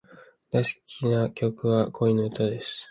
[0.49, 2.79] 大好きな曲は、恋の歌です。